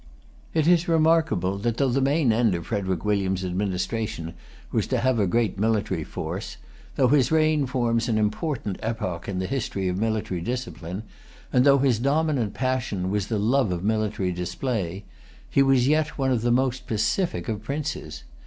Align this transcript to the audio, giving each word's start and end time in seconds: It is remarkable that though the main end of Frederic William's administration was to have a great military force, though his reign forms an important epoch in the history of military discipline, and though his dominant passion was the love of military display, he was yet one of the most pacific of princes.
It 0.55 0.67
is 0.67 0.87
remarkable 0.87 1.59
that 1.59 1.77
though 1.77 1.87
the 1.89 2.01
main 2.01 2.33
end 2.33 2.55
of 2.55 2.65
Frederic 2.65 3.05
William's 3.05 3.45
administration 3.45 4.33
was 4.71 4.87
to 4.87 4.97
have 4.97 5.19
a 5.19 5.27
great 5.27 5.59
military 5.59 6.03
force, 6.03 6.57
though 6.95 7.09
his 7.09 7.31
reign 7.31 7.67
forms 7.67 8.09
an 8.09 8.17
important 8.17 8.79
epoch 8.81 9.29
in 9.29 9.37
the 9.37 9.45
history 9.45 9.87
of 9.87 9.99
military 9.99 10.41
discipline, 10.41 11.03
and 11.53 11.67
though 11.67 11.77
his 11.77 11.99
dominant 11.99 12.55
passion 12.55 13.11
was 13.11 13.27
the 13.27 13.37
love 13.37 13.71
of 13.71 13.83
military 13.83 14.31
display, 14.31 15.03
he 15.47 15.61
was 15.61 15.87
yet 15.87 16.17
one 16.17 16.31
of 16.31 16.41
the 16.41 16.49
most 16.49 16.87
pacific 16.87 17.47
of 17.47 17.61
princes. 17.61 18.23